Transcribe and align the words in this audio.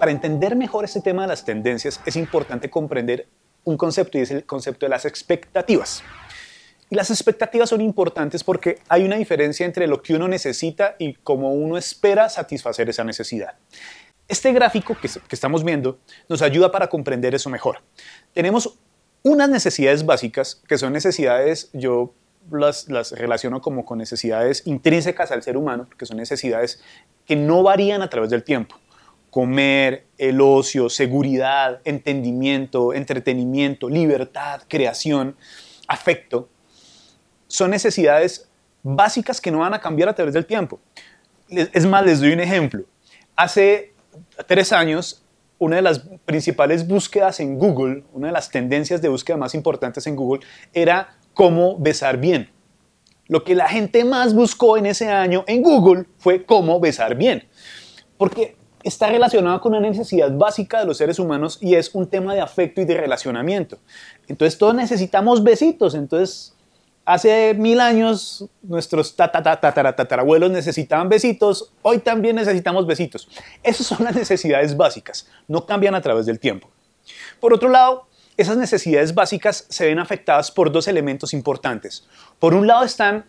para 0.00 0.12
entender 0.12 0.56
mejor 0.56 0.86
este 0.86 1.02
tema 1.02 1.22
de 1.22 1.28
las 1.28 1.44
tendencias 1.44 2.00
es 2.06 2.16
importante 2.16 2.70
comprender 2.70 3.28
un 3.64 3.76
concepto 3.76 4.16
y 4.16 4.22
es 4.22 4.30
el 4.30 4.46
concepto 4.46 4.86
de 4.86 4.90
las 4.90 5.04
expectativas. 5.04 6.02
Y 6.88 6.94
las 6.94 7.10
expectativas 7.10 7.68
son 7.68 7.82
importantes 7.82 8.42
porque 8.42 8.78
hay 8.88 9.04
una 9.04 9.16
diferencia 9.16 9.66
entre 9.66 9.86
lo 9.86 10.00
que 10.00 10.14
uno 10.14 10.26
necesita 10.26 10.96
y 10.98 11.12
cómo 11.16 11.52
uno 11.52 11.76
espera 11.76 12.30
satisfacer 12.30 12.88
esa 12.88 13.04
necesidad. 13.04 13.58
Este 14.26 14.50
gráfico 14.54 14.96
que, 14.98 15.10
estamos 15.28 15.62
viendo 15.62 15.98
nos 16.30 16.40
ayuda 16.40 16.72
para 16.72 16.88
comprender 16.88 17.34
eso 17.34 17.50
mejor. 17.50 17.82
Tenemos 18.32 18.78
unas 19.22 19.50
necesidades 19.50 20.06
básicas 20.06 20.62
que 20.66 20.78
son 20.78 20.94
necesidades, 20.94 21.68
yo 21.74 22.14
las, 22.50 22.88
las, 22.88 23.12
relaciono 23.12 23.60
como 23.60 23.84
con 23.84 23.98
necesidades 23.98 24.66
intrínsecas 24.66 25.30
al 25.30 25.42
ser 25.42 25.58
humano, 25.58 25.88
que 25.98 26.06
son 26.06 26.16
necesidades 26.16 26.82
que 27.26 27.36
no 27.36 27.62
varían 27.62 28.00
a 28.00 28.08
través 28.08 28.30
del 28.30 28.42
tiempo. 28.42 28.76
Comer, 29.30 30.06
el 30.18 30.40
ocio, 30.40 30.88
seguridad, 30.88 31.80
entendimiento, 31.84 32.92
entretenimiento, 32.92 33.88
libertad, 33.88 34.62
creación, 34.68 35.36
afecto, 35.86 36.48
son 37.46 37.70
necesidades 37.70 38.48
básicas 38.82 39.40
que 39.40 39.50
no 39.50 39.58
van 39.58 39.74
a 39.74 39.80
cambiar 39.80 40.08
a 40.08 40.14
través 40.14 40.34
del 40.34 40.46
tiempo. 40.46 40.80
Es 41.48 41.86
más, 41.86 42.04
les 42.04 42.20
doy 42.20 42.32
un 42.32 42.40
ejemplo. 42.40 42.84
Hace 43.36 43.92
tres 44.46 44.72
años, 44.72 45.24
una 45.58 45.76
de 45.76 45.82
las 45.82 46.00
principales 46.24 46.86
búsquedas 46.86 47.40
en 47.40 47.58
Google, 47.58 48.04
una 48.12 48.28
de 48.28 48.32
las 48.32 48.50
tendencias 48.50 49.02
de 49.02 49.08
búsqueda 49.08 49.36
más 49.36 49.54
importantes 49.54 50.06
en 50.06 50.16
Google, 50.16 50.46
era 50.72 51.16
cómo 51.34 51.78
besar 51.78 52.18
bien. 52.18 52.50
Lo 53.26 53.44
que 53.44 53.54
la 53.54 53.68
gente 53.68 54.04
más 54.04 54.34
buscó 54.34 54.76
en 54.76 54.86
ese 54.86 55.08
año 55.08 55.44
en 55.46 55.62
Google 55.62 56.06
fue 56.18 56.44
cómo 56.44 56.80
besar 56.80 57.14
bien. 57.14 57.48
Porque 58.16 58.56
está 58.82 59.08
relacionado 59.08 59.60
con 59.60 59.74
una 59.74 59.88
necesidad 59.88 60.30
básica 60.32 60.80
de 60.80 60.86
los 60.86 60.96
seres 60.96 61.18
humanos 61.18 61.58
y 61.60 61.74
es 61.74 61.94
un 61.94 62.06
tema 62.06 62.34
de 62.34 62.40
afecto 62.40 62.80
y 62.80 62.84
de 62.84 62.96
relacionamiento. 62.96 63.78
Entonces 64.28 64.58
todos 64.58 64.74
necesitamos 64.74 65.42
besitos. 65.42 65.94
Entonces 65.94 66.54
Hace 67.10 67.54
mil 67.54 67.80
años 67.80 68.44
nuestros 68.62 69.16
tatarabuelos 69.16 70.50
necesitaban 70.50 71.08
besitos, 71.08 71.72
hoy 71.82 71.98
también 71.98 72.36
necesitamos 72.36 72.86
besitos. 72.86 73.28
Esas 73.64 73.86
son 73.86 74.04
las 74.04 74.14
necesidades 74.14 74.76
básicas, 74.76 75.26
no 75.48 75.66
cambian 75.66 75.94
a 75.94 76.02
través 76.02 76.26
del 76.26 76.38
tiempo. 76.38 76.70
Por 77.40 77.52
otro 77.52 77.68
lado, 77.68 78.06
esas 78.36 78.56
necesidades 78.56 79.14
básicas 79.14 79.66
se 79.68 79.86
ven 79.86 79.98
afectadas 79.98 80.50
por 80.50 80.70
dos 80.70 80.86
elementos 80.88 81.32
importantes. 81.32 82.06
Por 82.38 82.54
un 82.54 82.66
lado 82.68 82.84
están 82.84 83.24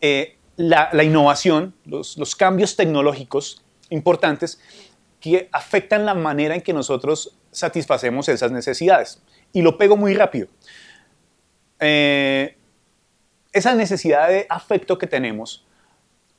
eh, 0.00 0.36
la, 0.56 0.90
innovación, 1.04 1.72
los, 1.84 2.16
los 2.16 2.34
cambios 2.34 2.74
tecnológicos 2.74 3.62
importantes 3.90 4.60
que 5.20 5.48
afectan 5.52 6.06
la 6.06 6.14
manera 6.14 6.54
en 6.54 6.60
que 6.60 6.72
nosotros 6.72 7.36
satisfacemos 7.50 8.28
esas 8.28 8.52
necesidades. 8.52 9.22
Y 9.52 9.62
lo 9.62 9.78
pego 9.78 9.96
muy 9.96 10.14
rápido. 10.14 10.48
Eh, 11.80 12.56
esa 13.52 13.74
necesidad 13.74 14.28
de 14.28 14.46
afecto 14.48 14.98
que 14.98 15.06
tenemos 15.06 15.66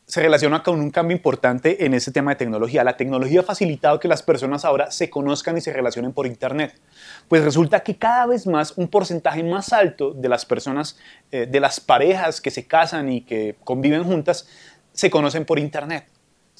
se 0.07 0.21
relaciona 0.21 0.63
con 0.63 0.79
un 0.79 0.89
cambio 0.89 1.17
importante 1.17 1.85
en 1.85 1.93
ese 1.93 2.11
tema 2.11 2.31
de 2.31 2.37
tecnología. 2.37 2.83
La 2.85 2.95
tecnología 2.95 3.41
ha 3.41 3.43
facilitado 3.43 3.99
que 3.99 4.07
las 4.07 4.23
personas 4.23 4.63
ahora 4.63 4.89
se 4.89 5.09
conozcan 5.09 5.57
y 5.57 5.61
se 5.61 5.73
relacionen 5.73 6.13
por 6.13 6.25
Internet. 6.27 6.79
Pues 7.27 7.43
resulta 7.43 7.81
que 7.81 7.97
cada 7.97 8.25
vez 8.25 8.47
más 8.47 8.77
un 8.77 8.87
porcentaje 8.87 9.43
más 9.43 9.73
alto 9.73 10.13
de 10.13 10.29
las 10.29 10.45
personas, 10.45 10.97
eh, 11.31 11.45
de 11.45 11.59
las 11.59 11.81
parejas 11.81 12.39
que 12.39 12.51
se 12.51 12.65
casan 12.65 13.11
y 13.11 13.21
que 13.21 13.57
conviven 13.65 14.05
juntas, 14.05 14.47
se 14.93 15.09
conocen 15.09 15.43
por 15.43 15.59
Internet. 15.59 16.07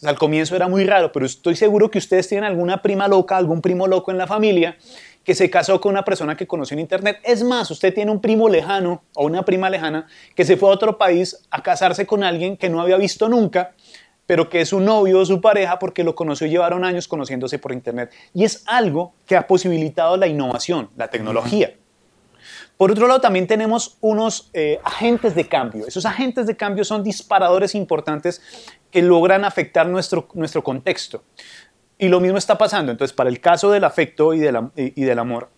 Al 0.03 0.17
comienzo 0.17 0.55
era 0.55 0.67
muy 0.67 0.85
raro, 0.85 1.11
pero 1.11 1.25
estoy 1.25 1.55
seguro 1.55 1.89
que 1.89 1.97
ustedes 1.97 2.27
tienen 2.27 2.43
alguna 2.43 2.81
prima 2.81 3.07
loca, 3.07 3.37
algún 3.37 3.61
primo 3.61 3.87
loco 3.87 4.11
en 4.11 4.17
la 4.17 4.27
familia 4.27 4.77
que 5.23 5.35
se 5.35 5.49
casó 5.49 5.81
con 5.81 5.91
una 5.91 6.05
persona 6.05 6.37
que 6.37 6.47
conoció 6.47 6.75
en 6.75 6.79
internet. 6.79 7.19
Es 7.23 7.43
más, 7.43 7.69
usted 7.69 7.93
tiene 7.93 8.11
un 8.11 8.21
primo 8.21 8.47
lejano 8.47 9.03
o 9.13 9.25
una 9.25 9.43
prima 9.43 9.69
lejana 9.69 10.07
que 10.35 10.45
se 10.45 10.55
fue 10.55 10.69
a 10.69 10.71
otro 10.71 10.97
país 10.97 11.45
a 11.51 11.61
casarse 11.61 12.05
con 12.05 12.23
alguien 12.23 12.55
que 12.55 12.69
no 12.69 12.79
había 12.79 12.95
visto 12.95 13.27
nunca, 13.27 13.73
pero 14.25 14.49
que 14.49 14.61
es 14.61 14.69
su 14.69 14.79
novio 14.79 15.19
o 15.19 15.25
su 15.25 15.41
pareja 15.41 15.79
porque 15.79 16.05
lo 16.05 16.15
conoció 16.15 16.47
y 16.47 16.51
llevaron 16.51 16.85
años 16.85 17.09
conociéndose 17.09 17.59
por 17.59 17.73
internet. 17.73 18.11
Y 18.33 18.45
es 18.45 18.63
algo 18.67 19.15
que 19.25 19.35
ha 19.35 19.47
posibilitado 19.47 20.15
la 20.15 20.27
innovación, 20.27 20.89
la 20.95 21.09
tecnología. 21.09 21.73
Por 22.77 22.91
otro 22.91 23.07
lado, 23.07 23.19
también 23.19 23.47
tenemos 23.47 23.97
unos 24.01 24.51
eh, 24.53 24.79
agentes 24.83 25.33
de 25.33 25.47
cambio. 25.47 25.87
Esos 25.87 26.05
agentes 26.05 26.45
de 26.45 26.55
cambio 26.55 26.85
son 26.85 27.03
disparadores 27.03 27.73
importantes 27.73 28.41
que 28.91 29.01
logran 29.01 29.43
afectar 29.43 29.87
nuestro, 29.87 30.27
nuestro 30.35 30.63
contexto. 30.63 31.23
Y 31.97 32.07
lo 32.07 32.19
mismo 32.19 32.37
está 32.37 32.57
pasando. 32.57 32.91
Entonces, 32.91 33.15
para 33.15 33.29
el 33.29 33.41
caso 33.41 33.71
del 33.71 33.83
afecto 33.83 34.33
y, 34.35 34.39
del 34.39 35.19
amor, 35.19 35.49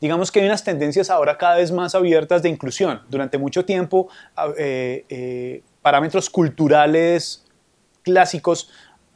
digamos 0.00 0.30
que 0.30 0.40
hay 0.40 0.46
unas 0.46 0.62
tendencias 0.62 1.10
ahora 1.10 1.36
cada 1.36 1.56
vez 1.56 1.72
más 1.72 1.96
abiertas 1.96 2.42
de 2.42 2.48
inclusión. 2.48 3.02
Durante 3.08 3.36
mucho 3.36 3.64
tiempo, 3.64 4.08
eh, 4.56 5.04
eh, 5.08 5.62
parámetros 5.82 6.30
culturales 6.30 7.44
clásicos 8.02 8.70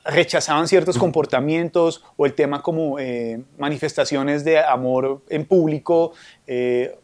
rechazaban 0.08 0.66
ciertos 0.66 0.98
comportamientos 0.98 2.02
o 2.16 2.26
el 2.26 2.34
tema 2.34 2.62
como 2.62 2.98
eh, 2.98 3.40
manifestaciones 3.58 4.42
de 4.42 4.58
amor 4.58 5.22
en 5.28 5.44
público 5.44 6.12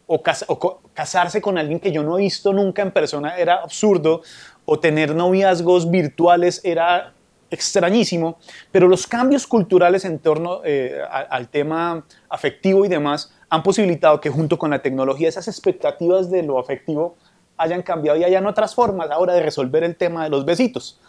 o, 0.06 0.22
o, 0.48 0.80
casarse 0.94 1.40
con 1.40 1.58
alguien 1.58 1.78
que 1.78 1.92
yo 1.92 2.02
no 2.02 2.18
he 2.18 2.22
visto 2.22 2.52
nunca 2.52 2.82
en 2.82 2.90
persona 2.90 3.36
era 3.36 3.56
absurdo 3.56 4.22
o 4.64 4.80
tener 4.80 5.14
noviazgos 5.14 5.90
virtuales 5.90 6.60
era 6.64 7.14
extrañísimo, 7.54 8.38
pero 8.70 8.88
los 8.88 9.06
cambios 9.06 9.46
culturales 9.46 10.04
en 10.04 10.18
torno 10.18 10.60
eh, 10.64 11.00
al 11.08 11.48
tema 11.48 12.04
afectivo 12.28 12.84
y 12.84 12.88
demás 12.88 13.32
han 13.48 13.62
posibilitado 13.62 14.20
que 14.20 14.30
junto 14.30 14.58
con 14.58 14.70
la 14.70 14.80
tecnología 14.80 15.28
esas 15.28 15.48
expectativas 15.48 16.30
de 16.30 16.42
lo 16.42 16.58
afectivo 16.58 17.16
hayan 17.56 17.82
cambiado 17.82 18.18
y 18.18 18.24
hayan 18.24 18.46
otras 18.46 18.74
formas 18.74 19.10
ahora 19.10 19.34
de 19.34 19.42
resolver 19.42 19.84
el 19.84 19.96
tema 19.96 20.24
de 20.24 20.30
los 20.30 20.44
besitos. 20.44 21.00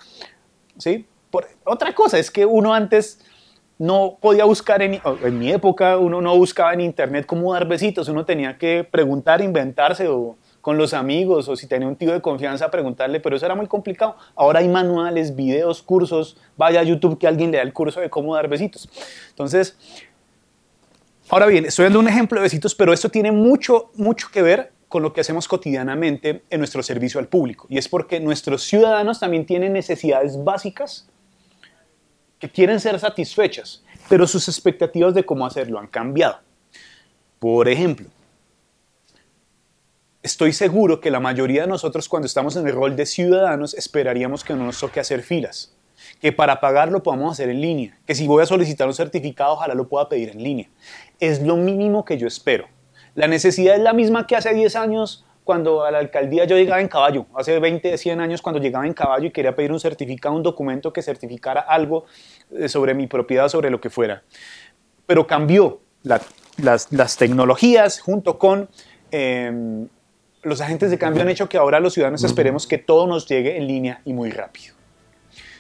¿Sí? 0.78 1.08
Por, 1.36 1.50
otra 1.66 1.94
cosa 1.94 2.18
es 2.18 2.32
que 2.32 2.46
uno 2.46 2.74
antes 2.74 3.20
no 3.78 4.18
podía 4.22 4.46
buscar, 4.46 4.82
en, 4.82 5.02
en 5.22 5.38
mi 5.38 5.52
época 5.52 5.98
uno 5.98 6.22
no 6.22 6.38
buscaba 6.38 6.74
en 6.74 6.80
internet 6.80 7.26
cómo 7.26 7.52
dar 7.52 7.68
besitos, 7.68 8.08
uno 8.08 8.24
tenía 8.24 8.58
que 8.58 8.88
preguntar, 8.90 9.42
inventarse 9.42 10.08
o 10.08 10.38
con 10.62 10.78
los 10.78 10.94
amigos 10.94 11.50
o 11.50 11.58
si 11.58 11.68
tenía 11.68 11.90
un 11.90 11.98
tío 11.98 12.14
de 12.14 12.22
confianza 12.22 12.72
preguntarle, 12.72 13.20
pero 13.20 13.36
eso 13.36 13.46
era 13.46 13.54
muy 13.54 13.68
complicado. 13.68 14.16
Ahora 14.34 14.60
hay 14.60 14.70
manuales, 14.70 15.36
videos, 15.36 15.84
cursos, 15.84 16.38
vaya 16.56 16.80
a 16.80 16.84
YouTube 16.84 17.20
que 17.20 17.28
alguien 17.28 17.52
le 17.52 17.58
da 17.58 17.64
el 17.64 17.74
curso 17.74 18.00
de 18.00 18.10
cómo 18.10 18.34
dar 18.34 18.48
besitos. 18.48 18.88
Entonces, 19.32 19.78
ahora 21.30 21.48
bien, 21.48 21.66
estoy 21.66 21.84
dando 21.84 22.00
un 22.00 22.08
ejemplo 22.08 22.40
de 22.40 22.44
besitos, 22.44 22.74
pero 22.76 22.94
esto 22.94 23.10
tiene 23.10 23.34
mucho, 23.34 23.92
mucho 23.96 24.30
que 24.32 24.42
ver 24.42 24.72
con 24.88 25.04
lo 25.04 25.12
que 25.12 25.20
hacemos 25.20 25.50
cotidianamente 25.50 26.44
en 26.50 26.60
nuestro 26.60 26.82
servicio 26.82 27.20
al 27.20 27.28
público. 27.28 27.68
Y 27.70 27.78
es 27.78 27.90
porque 27.90 28.22
nuestros 28.22 28.64
ciudadanos 28.64 29.20
también 29.20 29.46
tienen 29.46 29.74
necesidades 29.74 30.42
básicas 30.42 31.10
que 32.40 32.50
quieren 32.50 32.80
ser 32.80 33.00
satisfechas, 33.00 33.84
pero 34.10 34.28
sus 34.28 34.48
expectativas 34.48 35.14
de 35.14 35.26
cómo 35.26 35.46
hacerlo 35.46 35.80
han 35.80 35.88
cambiado. 35.88 36.40
Por 37.40 37.68
ejemplo, 37.68 38.10
Estoy 40.26 40.54
seguro 40.54 41.02
que 41.02 41.12
la 41.12 41.20
mayoría 41.20 41.62
de 41.62 41.68
nosotros 41.68 42.10
cuando 42.10 42.26
estamos 42.26 42.56
en 42.56 42.68
el 42.68 42.74
rol 42.74 42.96
de 42.96 43.06
ciudadanos 43.06 43.76
esperaríamos 43.76 44.44
que 44.44 44.56
no 44.56 44.66
nos 44.66 44.80
toque 44.80 45.00
hacer 45.00 45.22
filas, 45.22 45.76
que 46.20 46.32
para 46.32 46.60
pagarlo 46.60 47.04
podamos 47.04 47.34
hacer 47.34 47.50
en 47.50 47.62
línea, 47.62 48.00
que 48.08 48.16
si 48.16 48.26
voy 48.26 48.42
a 48.42 48.48
solicitar 48.48 48.88
un 48.88 48.96
certificado 48.96 49.54
ojalá 49.54 49.76
lo 49.76 49.88
pueda 49.88 50.10
pedir 50.10 50.30
en 50.30 50.42
línea. 50.42 50.68
Es 51.20 51.44
lo 51.44 51.58
mínimo 51.58 52.06
que 52.06 52.18
yo 52.18 52.26
espero. 52.26 52.68
La 53.14 53.28
necesidad 53.28 53.76
es 53.76 53.84
la 53.84 53.94
misma 53.94 54.26
que 54.26 54.36
hace 54.36 54.52
10 54.52 54.76
años 54.78 55.24
cuando 55.46 55.86
a 55.86 55.92
la 55.92 56.00
alcaldía 56.00 56.44
yo 56.46 56.58
llegaba 56.58 56.82
en 56.82 56.88
caballo, 56.88 57.28
hace 57.36 57.60
20, 57.60 57.98
100 57.98 58.20
años 58.20 58.42
cuando 58.42 58.60
llegaba 58.60 58.86
en 58.86 58.94
caballo 58.94 59.28
y 59.28 59.32
quería 59.32 59.56
pedir 59.56 59.72
un 59.72 59.80
certificado, 59.80 60.36
un 60.36 60.42
documento 60.42 60.92
que 60.92 61.04
certificara 61.04 61.62
algo 61.62 62.06
eh, 62.52 62.68
sobre 62.68 62.96
mi 62.96 63.06
propiedad, 63.06 63.48
sobre 63.48 63.70
lo 63.70 63.80
que 63.80 63.92
fuera. 63.92 64.24
Pero 65.06 65.28
cambió 65.28 65.82
las, 66.02 67.18
tecnologías 67.18 68.00
junto 68.00 68.40
con 68.40 68.68
em, 69.12 69.88
los 70.42 70.62
agentes 70.62 70.90
de 70.90 70.98
cambio 70.98 71.22
han 71.22 71.30
hecho 71.30 71.48
que 71.48 71.58
ahora 71.58 71.80
los 71.80 71.94
ciudadanos 71.94 72.24
esperemos 72.24 72.66
que 72.66 72.80
todo 72.80 73.06
nos 73.06 73.28
llegue 73.28 73.56
en 73.56 73.68
línea 73.68 74.02
y 74.04 74.14
muy 74.14 74.32
rápido. 74.32 74.74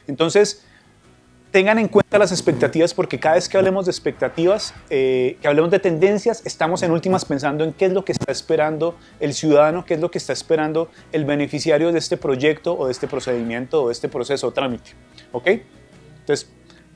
Entonces, 0.07 0.65
tengan 1.51 1.79
en 1.79 1.87
cuenta 1.87 2.17
las 2.17 2.31
expectativas 2.31 2.93
porque 2.93 3.19
cada 3.19 3.35
vez 3.35 3.47
que 3.47 3.57
hablemos 3.57 3.85
de 3.85 3.91
expectativas, 3.91 4.73
eh, 4.89 5.37
que 5.41 5.47
hablemos 5.47 5.71
de 5.71 5.79
tendencias, 5.79 6.45
estamos 6.45 6.83
en 6.83 6.91
últimas 6.91 7.25
pensando 7.25 7.63
en 7.63 7.73
qué 7.73 7.85
es 7.85 7.93
lo 7.93 8.03
que 8.03 8.11
está 8.11 8.31
esperando 8.31 8.95
el 9.19 9.33
ciudadano, 9.33 9.85
qué 9.85 9.93
es 9.93 9.99
lo 9.99 10.11
que 10.11 10.17
está 10.17 10.33
esperando 10.33 10.89
el 11.11 11.25
beneficiario 11.25 11.91
de 11.91 11.99
este 11.99 12.17
proyecto 12.17 12.77
o 12.77 12.87
de 12.87 12.91
este 12.91 13.07
procedimiento 13.07 13.83
o 13.83 13.87
de 13.87 13.93
este 13.93 14.09
proceso 14.09 14.47
o 14.47 14.51
trámite. 14.51 14.91
¿Ok? 15.31 15.47
Entonces, 16.19 16.49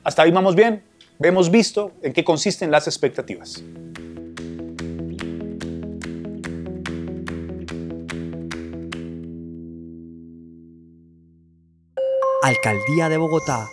hasta 0.04 0.22
ahí 0.22 0.30
vamos 0.30 0.54
bien. 0.54 0.82
Hemos 1.22 1.50
visto 1.50 1.92
en 2.02 2.12
qué 2.12 2.24
consisten 2.24 2.70
las 2.70 2.86
expectativas. 2.86 3.62
Alcaldía 12.42 13.08
de 13.08 13.16
Bogotá 13.18 13.68